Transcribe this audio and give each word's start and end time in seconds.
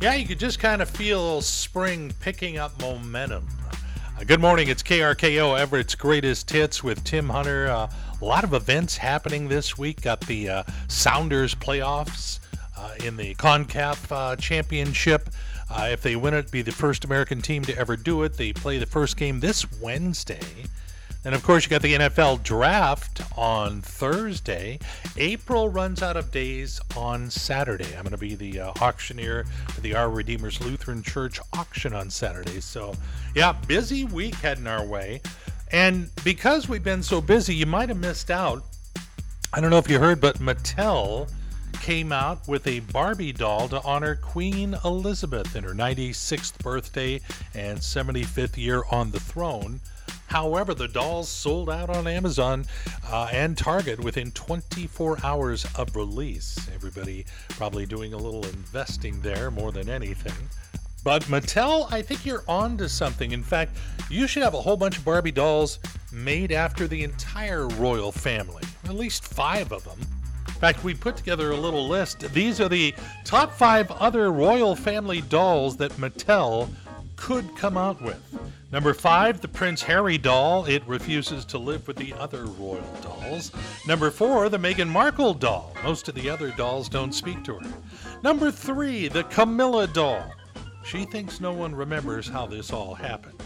Yeah, 0.00 0.14
you 0.14 0.26
could 0.26 0.40
just 0.40 0.58
kind 0.58 0.80
of 0.80 0.88
feel 0.88 1.42
spring 1.42 2.14
picking 2.20 2.56
up 2.56 2.80
momentum. 2.80 3.46
Uh, 4.18 4.24
good 4.24 4.40
morning. 4.40 4.68
It's 4.68 4.82
KRKO 4.82 5.60
Everett's 5.60 5.94
Greatest 5.94 6.48
Hits 6.48 6.82
with 6.82 7.04
Tim 7.04 7.28
Hunter. 7.28 7.68
Uh, 7.68 7.90
a 8.18 8.24
lot 8.24 8.42
of 8.42 8.54
events 8.54 8.96
happening 8.96 9.46
this 9.46 9.76
week. 9.76 10.00
Got 10.00 10.22
the 10.22 10.48
uh, 10.48 10.62
Sounders 10.88 11.54
playoffs 11.54 12.40
uh, 12.78 12.94
in 13.04 13.18
the 13.18 13.34
CONCACAF 13.34 14.10
uh, 14.10 14.36
Championship. 14.36 15.28
If 15.70 16.00
they 16.00 16.16
win 16.16 16.32
it, 16.32 16.50
be 16.50 16.62
the 16.62 16.72
first 16.72 17.04
American 17.04 17.42
team 17.42 17.62
to 17.66 17.76
ever 17.76 17.94
do 17.94 18.22
it. 18.22 18.38
They 18.38 18.54
play 18.54 18.78
the 18.78 18.86
first 18.86 19.18
game 19.18 19.40
this 19.40 19.70
Wednesday. 19.82 20.40
And 21.24 21.34
of 21.34 21.42
course, 21.42 21.64
you 21.64 21.70
got 21.70 21.82
the 21.82 21.94
NFL 21.94 22.42
draft 22.42 23.20
on 23.36 23.82
Thursday. 23.82 24.78
April 25.18 25.68
runs 25.68 26.02
out 26.02 26.16
of 26.16 26.30
days 26.30 26.80
on 26.96 27.28
Saturday. 27.28 27.94
I'm 27.94 28.04
going 28.04 28.12
to 28.12 28.16
be 28.16 28.34
the 28.34 28.60
uh, 28.60 28.72
auctioneer 28.80 29.44
for 29.68 29.82
the 29.82 29.94
Our 29.94 30.08
Redeemers 30.08 30.62
Lutheran 30.62 31.02
Church 31.02 31.38
auction 31.52 31.92
on 31.92 32.08
Saturday. 32.08 32.60
So, 32.60 32.94
yeah, 33.34 33.52
busy 33.52 34.04
week 34.04 34.34
heading 34.36 34.66
our 34.66 34.84
way. 34.84 35.20
And 35.72 36.08
because 36.24 36.68
we've 36.68 36.82
been 36.82 37.02
so 37.02 37.20
busy, 37.20 37.54
you 37.54 37.66
might 37.66 37.90
have 37.90 37.98
missed 37.98 38.30
out. 38.30 38.64
I 39.52 39.60
don't 39.60 39.70
know 39.70 39.78
if 39.78 39.90
you 39.90 39.98
heard, 39.98 40.22
but 40.22 40.38
Mattel 40.38 41.30
came 41.80 42.12
out 42.12 42.46
with 42.48 42.66
a 42.66 42.80
Barbie 42.80 43.32
doll 43.32 43.68
to 43.68 43.82
honor 43.82 44.14
Queen 44.16 44.76
Elizabeth 44.84 45.54
in 45.54 45.64
her 45.64 45.74
96th 45.74 46.58
birthday 46.58 47.20
and 47.54 47.78
75th 47.78 48.56
year 48.56 48.82
on 48.90 49.10
the 49.10 49.20
throne. 49.20 49.80
However, 50.30 50.74
the 50.74 50.86
dolls 50.86 51.28
sold 51.28 51.68
out 51.68 51.90
on 51.90 52.06
Amazon 52.06 52.64
uh, 53.10 53.28
and 53.32 53.58
Target 53.58 53.98
within 53.98 54.30
24 54.30 55.18
hours 55.24 55.66
of 55.74 55.96
release. 55.96 56.56
Everybody 56.72 57.26
probably 57.48 57.84
doing 57.84 58.14
a 58.14 58.16
little 58.16 58.46
investing 58.46 59.20
there 59.22 59.50
more 59.50 59.72
than 59.72 59.88
anything. 59.88 60.48
But 61.02 61.24
Mattel, 61.24 61.92
I 61.92 62.00
think 62.02 62.24
you're 62.24 62.44
on 62.46 62.76
to 62.76 62.88
something. 62.88 63.32
In 63.32 63.42
fact, 63.42 63.76
you 64.08 64.28
should 64.28 64.44
have 64.44 64.54
a 64.54 64.60
whole 64.60 64.76
bunch 64.76 64.98
of 64.98 65.04
Barbie 65.04 65.32
dolls 65.32 65.80
made 66.12 66.52
after 66.52 66.86
the 66.86 67.02
entire 67.02 67.66
royal 67.66 68.12
family, 68.12 68.62
at 68.84 68.94
least 68.94 69.24
five 69.24 69.72
of 69.72 69.82
them. 69.82 69.98
In 70.46 70.54
fact, 70.54 70.84
we 70.84 70.94
put 70.94 71.16
together 71.16 71.50
a 71.50 71.56
little 71.56 71.88
list. 71.88 72.20
These 72.32 72.60
are 72.60 72.68
the 72.68 72.94
top 73.24 73.50
five 73.50 73.90
other 73.90 74.30
royal 74.30 74.76
family 74.76 75.22
dolls 75.22 75.76
that 75.78 75.90
Mattel 75.92 76.68
could 77.16 77.56
come 77.56 77.76
out 77.76 78.00
with. 78.00 78.39
Number 78.72 78.94
five, 78.94 79.40
the 79.40 79.48
Prince 79.48 79.82
Harry 79.82 80.16
doll. 80.16 80.64
It 80.66 80.86
refuses 80.86 81.44
to 81.46 81.58
live 81.58 81.88
with 81.88 81.96
the 81.96 82.12
other 82.14 82.44
royal 82.44 82.84
dolls. 83.02 83.50
Number 83.86 84.12
four, 84.12 84.48
the 84.48 84.58
Meghan 84.58 84.88
Markle 84.88 85.34
doll. 85.34 85.74
Most 85.82 86.08
of 86.08 86.14
the 86.14 86.30
other 86.30 86.52
dolls 86.52 86.88
don't 86.88 87.12
speak 87.12 87.42
to 87.44 87.54
her. 87.54 87.72
Number 88.22 88.52
three, 88.52 89.08
the 89.08 89.24
Camilla 89.24 89.88
doll. 89.88 90.32
She 90.84 91.04
thinks 91.04 91.40
no 91.40 91.52
one 91.52 91.74
remembers 91.74 92.28
how 92.28 92.46
this 92.46 92.72
all 92.72 92.94
happened. 92.94 93.42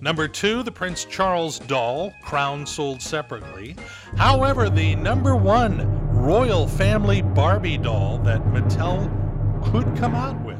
Number 0.00 0.26
two, 0.26 0.64
the 0.64 0.72
Prince 0.72 1.04
Charles 1.04 1.60
doll, 1.60 2.12
crown 2.22 2.66
sold 2.66 3.00
separately. 3.00 3.76
However, 4.16 4.68
the 4.68 4.96
number 4.96 5.36
one 5.36 5.88
royal 6.10 6.66
family 6.66 7.22
Barbie 7.22 7.78
doll 7.78 8.18
that 8.18 8.42
Mattel 8.46 9.08
could 9.70 9.96
come 9.96 10.14
out 10.16 10.38
with 10.44 10.58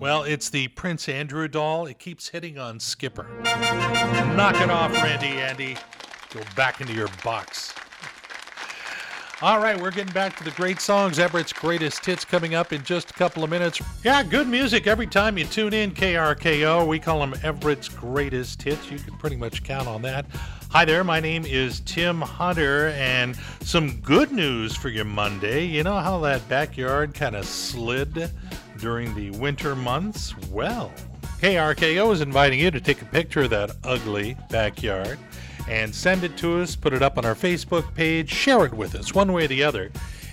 well, 0.00 0.22
it's 0.22 0.48
the 0.48 0.68
Prince 0.68 1.08
Andrew 1.10 1.46
doll. 1.46 1.84
It 1.84 1.98
keeps 1.98 2.28
hitting 2.28 2.58
on 2.58 2.80
Skipper. 2.80 3.26
Knock 3.44 4.58
it 4.60 4.70
off, 4.70 4.92
Randy 4.94 5.28
Andy. 5.28 5.76
Go 6.32 6.40
back 6.56 6.80
into 6.80 6.94
your 6.94 7.08
box. 7.22 7.74
All 9.42 9.58
right, 9.58 9.80
we're 9.80 9.90
getting 9.90 10.12
back 10.12 10.36
to 10.38 10.44
the 10.44 10.50
great 10.52 10.80
songs. 10.80 11.18
Everett's 11.18 11.52
greatest 11.52 12.04
hits 12.04 12.24
coming 12.24 12.54
up 12.54 12.72
in 12.72 12.82
just 12.82 13.10
a 13.10 13.14
couple 13.14 13.44
of 13.44 13.50
minutes. 13.50 13.80
Yeah, 14.04 14.22
good 14.22 14.48
music 14.48 14.86
every 14.86 15.06
time 15.06 15.38
you 15.38 15.44
tune 15.44 15.72
in, 15.72 15.92
KRKO. 15.92 16.86
We 16.86 16.98
call 16.98 17.20
them 17.20 17.34
Everett's 17.42 17.88
greatest 17.88 18.62
hits. 18.62 18.90
You 18.90 18.98
can 18.98 19.16
pretty 19.16 19.36
much 19.36 19.64
count 19.64 19.88
on 19.88 20.02
that. 20.02 20.26
Hi 20.70 20.84
there, 20.84 21.04
my 21.04 21.20
name 21.20 21.44
is 21.46 21.80
Tim 21.80 22.20
Hunter, 22.20 22.88
and 22.88 23.34
some 23.60 24.00
good 24.00 24.30
news 24.30 24.76
for 24.76 24.88
your 24.88 25.06
Monday. 25.06 25.64
You 25.64 25.82
know 25.82 25.96
how 25.98 26.20
that 26.20 26.46
backyard 26.48 27.14
kind 27.14 27.34
of 27.34 27.44
slid 27.44 28.30
during 28.80 29.14
the 29.14 29.30
winter 29.38 29.76
months? 29.76 30.34
Well, 30.48 30.92
KRKO 31.40 32.12
is 32.12 32.20
inviting 32.20 32.60
you 32.60 32.70
to 32.70 32.80
take 32.80 33.02
a 33.02 33.06
picture 33.06 33.42
of 33.42 33.50
that 33.50 33.76
ugly 33.84 34.36
backyard 34.50 35.18
and 35.68 35.94
send 35.94 36.24
it 36.24 36.36
to 36.38 36.60
us, 36.60 36.74
put 36.76 36.92
it 36.92 37.02
up 37.02 37.16
on 37.16 37.24
our 37.24 37.34
Facebook 37.34 37.94
page, 37.94 38.30
share 38.30 38.66
it 38.66 38.74
with 38.74 38.94
us 38.94 39.14
one 39.14 39.32
way 39.32 39.44
or 39.44 39.48
the 39.48 39.62
other. 39.62 39.90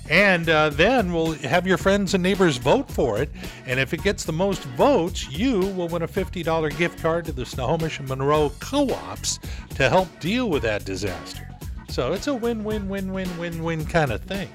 And 0.09 0.49
uh, 0.49 0.69
then 0.69 1.13
we'll 1.13 1.33
have 1.33 1.67
your 1.67 1.77
friends 1.77 2.13
and 2.13 2.23
neighbors 2.23 2.57
vote 2.57 2.89
for 2.89 3.21
it. 3.21 3.29
And 3.65 3.79
if 3.79 3.93
it 3.93 4.03
gets 4.03 4.23
the 4.23 4.31
most 4.31 4.63
votes, 4.63 5.29
you 5.29 5.59
will 5.59 5.89
win 5.89 6.01
a 6.01 6.07
$50 6.07 6.77
gift 6.77 7.01
card 7.01 7.25
to 7.25 7.31
the 7.33 7.45
Snohomish 7.45 7.99
and 7.99 8.07
Monroe 8.07 8.51
co 8.59 8.89
ops 8.93 9.39
to 9.75 9.89
help 9.89 10.07
deal 10.19 10.49
with 10.49 10.63
that 10.63 10.85
disaster. 10.85 11.47
So 11.89 12.13
it's 12.13 12.27
a 12.27 12.33
win 12.33 12.63
win 12.63 12.87
win 12.87 13.11
win 13.11 13.37
win 13.37 13.63
win 13.63 13.85
kind 13.85 14.11
of 14.11 14.21
thing. 14.21 14.49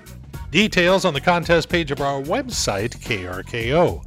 Details 0.52 1.06
on 1.06 1.14
the 1.14 1.20
contest 1.20 1.70
page 1.70 1.90
of 1.90 2.02
our 2.02 2.20
website, 2.20 2.98
krko.com. 2.98 4.02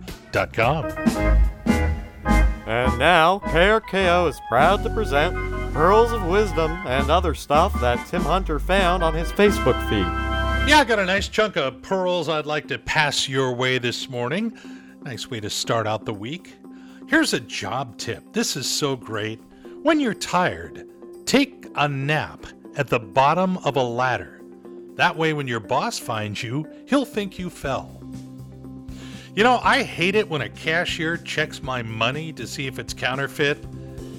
And 2.67 2.99
now, 2.99 3.39
KRKO 3.39 4.29
is 4.29 4.39
proud 4.47 4.83
to 4.83 4.91
present 4.91 5.33
Pearls 5.73 6.11
of 6.11 6.23
Wisdom 6.27 6.71
and 6.85 7.09
other 7.09 7.33
stuff 7.33 7.73
that 7.81 8.05
Tim 8.05 8.21
Hunter 8.21 8.59
found 8.59 9.03
on 9.03 9.15
his 9.15 9.31
Facebook 9.31 9.81
feed. 9.89 10.05
Yeah, 10.69 10.81
I 10.81 10.83
got 10.83 10.99
a 10.99 11.05
nice 11.05 11.27
chunk 11.27 11.57
of 11.57 11.81
pearls 11.81 12.29
I'd 12.29 12.45
like 12.45 12.67
to 12.67 12.77
pass 12.77 13.27
your 13.27 13.51
way 13.51 13.79
this 13.79 14.07
morning. 14.07 14.55
Nice 15.01 15.27
way 15.31 15.39
to 15.39 15.49
start 15.49 15.87
out 15.87 16.05
the 16.05 16.13
week. 16.13 16.53
Here's 17.07 17.33
a 17.33 17.39
job 17.39 17.97
tip. 17.97 18.23
This 18.33 18.55
is 18.55 18.69
so 18.69 18.95
great. 18.95 19.41
When 19.81 19.99
you're 19.99 20.13
tired, 20.13 20.87
take 21.25 21.65
a 21.73 21.87
nap 21.87 22.45
at 22.77 22.87
the 22.87 22.99
bottom 22.99 23.57
of 23.65 23.77
a 23.77 23.83
ladder. 23.83 24.34
That 24.95 25.17
way, 25.17 25.33
when 25.33 25.47
your 25.47 25.59
boss 25.59 25.99
finds 25.99 26.41
you, 26.41 26.65
he'll 26.87 27.05
think 27.05 27.37
you 27.37 27.49
fell. 27.49 28.01
You 29.35 29.43
know, 29.43 29.59
I 29.61 29.83
hate 29.83 30.15
it 30.15 30.29
when 30.29 30.41
a 30.41 30.49
cashier 30.49 31.17
checks 31.17 31.61
my 31.61 31.81
money 31.81 32.31
to 32.33 32.47
see 32.47 32.67
if 32.67 32.79
it's 32.79 32.93
counterfeit. 32.93 33.57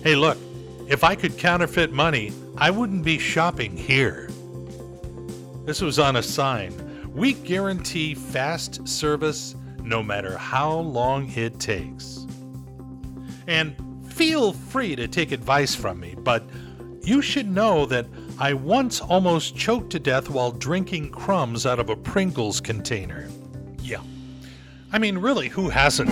Hey, 0.02 0.14
look, 0.14 0.36
if 0.88 1.02
I 1.02 1.14
could 1.14 1.38
counterfeit 1.38 1.92
money, 1.92 2.32
I 2.58 2.70
wouldn't 2.70 3.02
be 3.02 3.18
shopping 3.18 3.74
here. 3.76 4.28
This 5.64 5.80
was 5.80 5.98
on 5.98 6.16
a 6.16 6.22
sign. 6.22 7.10
We 7.14 7.32
guarantee 7.32 8.14
fast 8.14 8.86
service 8.86 9.56
no 9.82 10.02
matter 10.02 10.36
how 10.36 10.74
long 10.74 11.30
it 11.32 11.58
takes. 11.58 12.26
And 13.46 13.74
feel 14.12 14.52
free 14.52 14.94
to 14.96 15.08
take 15.08 15.32
advice 15.32 15.74
from 15.74 15.98
me, 15.98 16.14
but 16.18 16.44
you 17.02 17.22
should 17.22 17.50
know 17.50 17.86
that 17.86 18.06
I 18.38 18.52
once 18.52 19.00
almost 19.00 19.56
choked 19.56 19.90
to 19.92 19.98
death 19.98 20.28
while 20.28 20.50
drinking 20.50 21.10
crumbs 21.10 21.64
out 21.64 21.78
of 21.78 21.88
a 21.88 21.96
Pringles 21.96 22.60
container. 22.60 23.30
Yeah. 23.80 24.02
I 24.92 24.98
mean, 24.98 25.16
really, 25.16 25.48
who 25.48 25.70
hasn't? 25.70 26.10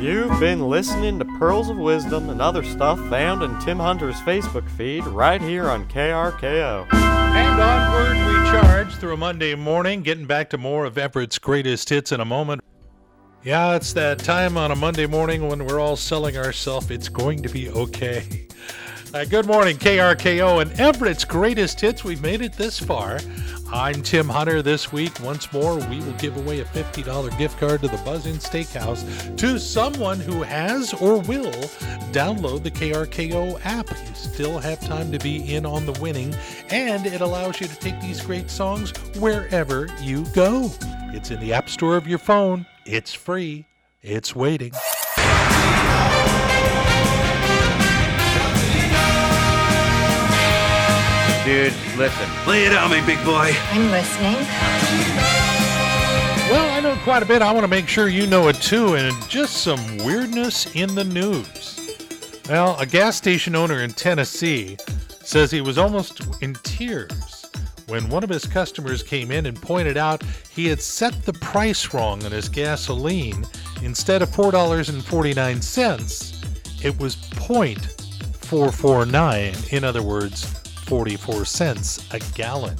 You've 0.00 0.38
been 0.38 0.68
listening 0.68 1.18
to 1.18 1.24
Pearls 1.40 1.68
of 1.68 1.78
Wisdom 1.78 2.30
and 2.30 2.40
other 2.40 2.62
stuff 2.62 2.98
found 3.08 3.42
in 3.42 3.58
Tim 3.58 3.80
Hunter's 3.80 4.14
Facebook 4.20 4.70
feed 4.70 5.04
right 5.04 5.40
here 5.40 5.68
on 5.68 5.88
KRKO. 5.88 6.86
And 6.92 7.60
onward 7.60 8.16
we 8.28 8.34
charge 8.50 8.94
through 8.94 9.14
a 9.14 9.16
Monday 9.16 9.56
morning, 9.56 10.02
getting 10.02 10.26
back 10.26 10.50
to 10.50 10.58
more 10.58 10.84
of 10.84 10.96
Everett's 10.96 11.38
greatest 11.38 11.88
hits 11.88 12.12
in 12.12 12.20
a 12.20 12.24
moment. 12.24 12.62
Yeah, 13.42 13.74
it's 13.74 13.92
that 13.94 14.20
time 14.20 14.56
on 14.56 14.70
a 14.70 14.76
Monday 14.76 15.06
morning 15.06 15.48
when 15.48 15.66
we're 15.66 15.80
all 15.80 15.96
selling 15.96 16.36
ourselves. 16.36 16.88
It's 16.92 17.08
going 17.08 17.42
to 17.42 17.48
be 17.48 17.68
okay. 17.68 18.46
Uh, 19.14 19.26
good 19.26 19.44
morning, 19.44 19.76
KRKO 19.76 20.62
and 20.62 20.72
Everett's 20.80 21.26
greatest 21.26 21.78
hits. 21.78 22.02
We've 22.02 22.22
made 22.22 22.40
it 22.40 22.54
this 22.54 22.78
far. 22.78 23.18
I'm 23.70 24.00
Tim 24.00 24.26
Hunter. 24.26 24.62
This 24.62 24.90
week, 24.90 25.20
once 25.20 25.52
more, 25.52 25.76
we 25.76 25.98
will 25.98 26.14
give 26.14 26.34
away 26.38 26.60
a 26.60 26.64
$50 26.64 27.36
gift 27.36 27.58
card 27.58 27.82
to 27.82 27.88
the 27.88 27.98
Buzz 27.98 28.24
Inn 28.24 28.36
Steakhouse 28.36 29.36
to 29.36 29.58
someone 29.58 30.18
who 30.18 30.42
has 30.42 30.94
or 30.94 31.18
will 31.18 31.52
download 32.12 32.62
the 32.62 32.70
KRKO 32.70 33.60
app. 33.66 33.90
You 33.90 34.14
still 34.14 34.58
have 34.58 34.80
time 34.80 35.12
to 35.12 35.18
be 35.18 35.54
in 35.54 35.66
on 35.66 35.84
the 35.84 35.98
winning, 36.00 36.34
and 36.70 37.04
it 37.04 37.20
allows 37.20 37.60
you 37.60 37.66
to 37.66 37.76
take 37.76 38.00
these 38.00 38.22
great 38.22 38.48
songs 38.48 38.96
wherever 39.18 39.88
you 40.00 40.24
go. 40.34 40.70
It's 41.12 41.30
in 41.30 41.38
the 41.38 41.52
App 41.52 41.68
Store 41.68 41.98
of 41.98 42.06
your 42.06 42.18
phone. 42.18 42.64
It's 42.86 43.12
free. 43.12 43.66
It's 44.00 44.34
waiting. 44.34 44.72
Dude, 51.44 51.74
listen. 51.96 52.28
Lay 52.46 52.66
it 52.66 52.72
on 52.72 52.92
me, 52.92 53.00
big 53.04 53.18
boy. 53.24 53.52
I'm 53.72 53.90
listening. 53.90 54.36
Well, 56.48 56.70
I 56.70 56.78
know 56.80 56.94
quite 57.02 57.24
a 57.24 57.26
bit. 57.26 57.42
I 57.42 57.50
want 57.50 57.64
to 57.64 57.68
make 57.68 57.88
sure 57.88 58.06
you 58.08 58.28
know 58.28 58.46
it 58.46 58.54
too, 58.56 58.94
and 58.94 59.12
just 59.28 59.64
some 59.64 59.98
weirdness 59.98 60.72
in 60.76 60.94
the 60.94 61.02
news. 61.02 61.98
Well, 62.48 62.76
a 62.78 62.86
gas 62.86 63.16
station 63.16 63.56
owner 63.56 63.82
in 63.82 63.90
Tennessee 63.90 64.76
says 65.20 65.50
he 65.50 65.60
was 65.60 65.78
almost 65.78 66.22
in 66.42 66.54
tears 66.62 67.46
when 67.88 68.08
one 68.08 68.22
of 68.22 68.30
his 68.30 68.46
customers 68.46 69.02
came 69.02 69.32
in 69.32 69.46
and 69.46 69.60
pointed 69.60 69.96
out 69.96 70.22
he 70.50 70.66
had 70.66 70.80
set 70.80 71.24
the 71.24 71.32
price 71.32 71.92
wrong 71.92 72.24
on 72.24 72.30
his 72.30 72.48
gasoline. 72.48 73.44
Instead 73.82 74.22
of 74.22 74.30
$4.49, 74.30 76.84
it 76.84 76.96
was 77.00 77.16
0.449, 77.16 79.72
in 79.72 79.82
other 79.82 80.02
words, 80.02 80.61
44 80.82 81.44
cents 81.44 82.06
a 82.12 82.20
gallon. 82.34 82.76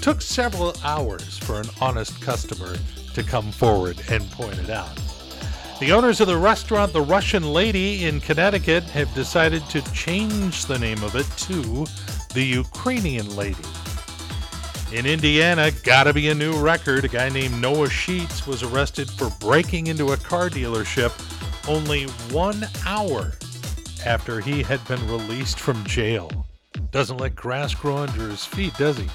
Took 0.00 0.22
several 0.22 0.74
hours 0.84 1.38
for 1.38 1.60
an 1.60 1.68
honest 1.80 2.20
customer 2.20 2.76
to 3.14 3.22
come 3.22 3.50
forward 3.50 4.00
and 4.10 4.30
point 4.30 4.58
it 4.58 4.70
out. 4.70 4.94
The 5.80 5.92
owners 5.92 6.20
of 6.20 6.26
the 6.26 6.36
restaurant 6.36 6.92
The 6.92 7.02
Russian 7.02 7.52
Lady 7.52 8.04
in 8.06 8.20
Connecticut 8.20 8.84
have 8.84 9.12
decided 9.14 9.62
to 9.68 9.82
change 9.92 10.66
the 10.66 10.78
name 10.78 11.02
of 11.02 11.16
it 11.16 11.26
to 11.48 11.86
The 12.32 12.42
Ukrainian 12.42 13.34
Lady. 13.36 13.64
In 14.92 15.04
Indiana, 15.04 15.70
gotta 15.82 16.14
be 16.14 16.28
a 16.28 16.34
new 16.34 16.56
record. 16.58 17.04
A 17.04 17.08
guy 17.08 17.28
named 17.28 17.60
Noah 17.60 17.90
Sheets 17.90 18.46
was 18.46 18.62
arrested 18.62 19.10
for 19.10 19.30
breaking 19.40 19.88
into 19.88 20.12
a 20.12 20.16
car 20.16 20.48
dealership 20.48 21.12
only 21.68 22.04
one 22.32 22.66
hour 22.86 23.32
after 24.04 24.40
he 24.40 24.62
had 24.62 24.86
been 24.86 25.04
released 25.08 25.58
from 25.58 25.84
jail. 25.84 26.45
Doesn't 26.90 27.18
let 27.18 27.34
grass 27.34 27.74
grow 27.74 27.96
under 27.98 28.28
his 28.28 28.44
feet, 28.44 28.72
does 28.78 28.98
he? 28.98 29.08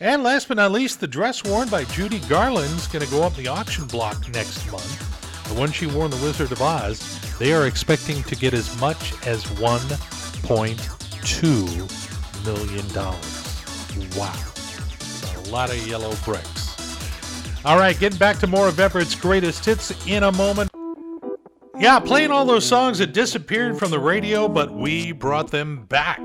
And 0.00 0.22
last 0.22 0.48
but 0.48 0.56
not 0.56 0.72
least, 0.72 1.00
the 1.00 1.06
dress 1.06 1.44
worn 1.44 1.68
by 1.68 1.84
Judy 1.84 2.20
Garland 2.20 2.72
is 2.74 2.86
going 2.88 3.04
to 3.04 3.10
go 3.10 3.22
up 3.22 3.36
the 3.36 3.48
auction 3.48 3.86
block 3.86 4.26
next 4.30 4.66
month. 4.72 5.48
The 5.48 5.54
one 5.54 5.70
she 5.70 5.86
wore 5.86 6.06
in 6.06 6.10
The 6.10 6.16
Wizard 6.18 6.50
of 6.50 6.60
Oz, 6.60 7.38
they 7.38 7.52
are 7.52 7.66
expecting 7.66 8.24
to 8.24 8.34
get 8.34 8.52
as 8.54 8.76
much 8.80 9.12
as 9.26 9.44
$1.2 9.44 12.44
million. 12.44 12.88
Wow. 14.18 14.34
A 15.36 15.38
lot 15.50 15.70
of 15.70 15.86
yellow 15.86 16.12
bricks. 16.24 16.62
All 17.64 17.78
right, 17.78 17.96
getting 17.98 18.18
back 18.18 18.38
to 18.38 18.48
more 18.48 18.66
of 18.66 18.80
Everett's 18.80 19.14
greatest 19.14 19.64
hits 19.64 19.92
in 20.06 20.24
a 20.24 20.32
moment. 20.32 20.68
Yeah, 21.78 22.00
playing 22.00 22.32
all 22.32 22.44
those 22.44 22.66
songs 22.66 22.98
that 22.98 23.12
disappeared 23.12 23.78
from 23.78 23.90
the 23.90 24.00
radio, 24.00 24.48
but 24.48 24.72
we 24.72 25.12
brought 25.12 25.52
them 25.52 25.84
back. 25.86 26.18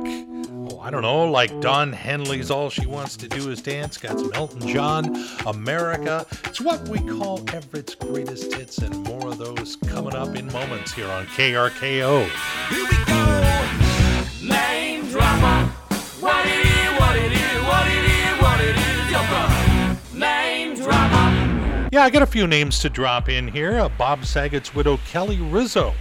I 0.88 0.90
don't 0.90 1.02
know, 1.02 1.30
like 1.30 1.60
Don 1.60 1.92
Henley's 1.92 2.50
All 2.50 2.70
She 2.70 2.86
Wants 2.86 3.18
to 3.18 3.28
Do 3.28 3.50
Is 3.52 3.62
Dance, 3.62 3.98
got 3.98 4.18
some 4.18 4.32
Elton 4.34 4.66
John, 4.70 5.22
America. 5.46 6.26
It's 6.46 6.62
what 6.62 6.88
we 6.88 7.00
call 7.00 7.40
Everett's 7.52 7.94
greatest 7.94 8.54
hits, 8.54 8.78
and 8.78 8.96
more 9.04 9.28
of 9.28 9.38
those 9.38 9.76
coming 9.76 10.16
up 10.16 10.34
in 10.38 10.50
moments 10.50 10.94
here 10.94 11.10
on 11.10 11.26
KRKO. 11.26 12.30
Here 12.70 12.86
we 12.86 13.06
go. 13.06 14.48
Name 14.48 15.10
dropper. 15.10 15.70
What 16.22 16.46
it 16.46 16.66
is, 16.66 17.00
what 17.02 17.18
it 17.18 17.34
is, 17.34 17.64
what 17.66 17.88
it 17.90 18.06
is, 18.06 18.42
what 18.42 18.62
it 18.62 18.78
is, 19.98 20.14
Name 20.14 20.76
dropper. 20.76 21.90
Yeah, 21.92 22.04
I 22.04 22.10
got 22.10 22.22
a 22.22 22.26
few 22.26 22.48
names 22.48 22.80
to 22.80 22.90
drop 22.90 23.28
in 23.28 23.50
here. 23.50 23.78
Uh, 23.78 23.90
Bob 23.90 24.24
Saget's 24.24 24.74
widow, 24.74 24.96
Kelly 25.06 25.42
Rizzo, 25.42 25.94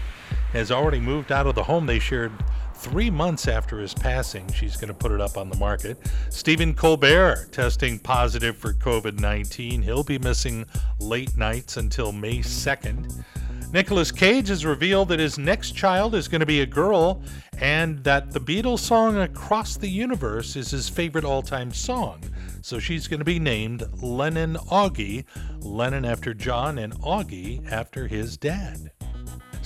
has 0.52 0.70
already 0.70 1.00
moved 1.00 1.32
out 1.32 1.48
of 1.48 1.56
the 1.56 1.64
home 1.64 1.86
they 1.86 1.98
shared 1.98 2.30
three 2.76 3.10
months 3.10 3.48
after 3.48 3.78
his 3.78 3.94
passing. 3.94 4.50
She's 4.52 4.76
going 4.76 4.88
to 4.88 4.94
put 4.94 5.12
it 5.12 5.20
up 5.20 5.36
on 5.36 5.48
the 5.48 5.56
market. 5.56 5.98
Stephen 6.30 6.74
Colbert 6.74 7.48
testing 7.52 7.98
positive 7.98 8.56
for 8.56 8.72
COVID 8.72 9.18
19. 9.18 9.82
He'll 9.82 10.04
be 10.04 10.18
missing 10.18 10.66
late 10.98 11.36
nights 11.36 11.76
until 11.76 12.12
May 12.12 12.38
2nd. 12.38 13.24
Nicolas 13.72 14.12
Cage 14.12 14.48
has 14.48 14.64
revealed 14.64 15.08
that 15.08 15.18
his 15.18 15.38
next 15.38 15.72
child 15.72 16.14
is 16.14 16.28
going 16.28 16.40
to 16.40 16.46
be 16.46 16.60
a 16.60 16.66
girl 16.66 17.22
and 17.58 18.02
that 18.04 18.30
the 18.32 18.40
Beatles 18.40 18.78
song 18.78 19.18
Across 19.18 19.78
the 19.78 19.88
Universe 19.88 20.56
is 20.56 20.70
his 20.70 20.88
favorite 20.88 21.24
all 21.24 21.42
time 21.42 21.72
song. 21.72 22.22
So 22.62 22.78
she's 22.78 23.08
going 23.08 23.20
to 23.20 23.24
be 23.24 23.38
named 23.38 23.84
Lennon 24.02 24.54
Augie, 24.54 25.24
Lennon 25.60 26.04
after 26.04 26.32
John 26.32 26.78
and 26.78 26.94
Augie 27.00 27.70
after 27.70 28.06
his 28.06 28.36
dad. 28.36 28.92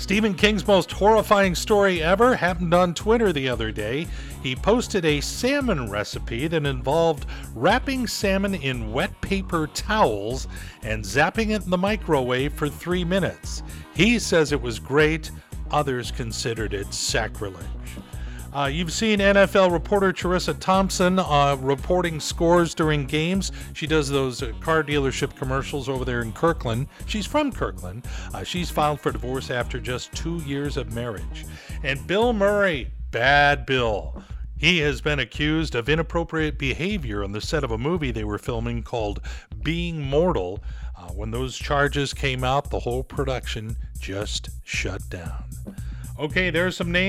Stephen 0.00 0.32
King's 0.32 0.66
most 0.66 0.90
horrifying 0.90 1.54
story 1.54 2.02
ever 2.02 2.34
happened 2.34 2.72
on 2.72 2.94
Twitter 2.94 3.34
the 3.34 3.46
other 3.50 3.70
day. 3.70 4.06
He 4.42 4.56
posted 4.56 5.04
a 5.04 5.20
salmon 5.20 5.90
recipe 5.90 6.48
that 6.48 6.64
involved 6.64 7.26
wrapping 7.54 8.06
salmon 8.06 8.54
in 8.54 8.92
wet 8.92 9.20
paper 9.20 9.66
towels 9.68 10.48
and 10.82 11.04
zapping 11.04 11.50
it 11.50 11.64
in 11.64 11.70
the 11.70 11.76
microwave 11.76 12.54
for 12.54 12.66
three 12.66 13.04
minutes. 13.04 13.62
He 13.94 14.18
says 14.18 14.52
it 14.52 14.62
was 14.62 14.78
great, 14.78 15.30
others 15.70 16.10
considered 16.10 16.72
it 16.72 16.92
sacrilege. 16.94 17.66
Uh, 18.52 18.66
you've 18.66 18.92
seen 18.92 19.20
NFL 19.20 19.70
reporter 19.70 20.12
Charissa 20.12 20.58
Thompson 20.58 21.20
uh, 21.20 21.56
reporting 21.60 22.18
scores 22.18 22.74
during 22.74 23.06
games. 23.06 23.52
She 23.74 23.86
does 23.86 24.08
those 24.08 24.42
uh, 24.42 24.52
car 24.60 24.82
dealership 24.82 25.36
commercials 25.36 25.88
over 25.88 26.04
there 26.04 26.20
in 26.20 26.32
Kirkland. 26.32 26.88
She's 27.06 27.26
from 27.26 27.52
Kirkland. 27.52 28.06
Uh, 28.34 28.42
she's 28.42 28.68
filed 28.68 29.00
for 29.00 29.12
divorce 29.12 29.50
after 29.50 29.78
just 29.78 30.12
two 30.12 30.38
years 30.38 30.76
of 30.76 30.92
marriage. 30.92 31.46
And 31.84 32.04
Bill 32.08 32.32
Murray, 32.32 32.90
bad 33.12 33.66
Bill. 33.66 34.20
He 34.58 34.80
has 34.80 35.00
been 35.00 35.20
accused 35.20 35.76
of 35.76 35.88
inappropriate 35.88 36.58
behavior 36.58 37.22
on 37.22 37.30
the 37.32 37.40
set 37.40 37.62
of 37.62 37.70
a 37.70 37.78
movie 37.78 38.10
they 38.10 38.24
were 38.24 38.36
filming 38.36 38.82
called 38.82 39.20
Being 39.62 40.02
Mortal. 40.02 40.62
Uh, 40.98 41.08
when 41.12 41.30
those 41.30 41.56
charges 41.56 42.12
came 42.12 42.42
out, 42.42 42.68
the 42.68 42.80
whole 42.80 43.04
production 43.04 43.76
just 44.00 44.50
shut 44.64 45.08
down. 45.08 45.44
Okay, 46.20 46.50
there's 46.50 46.76
some 46.76 46.92
names. 46.92 47.08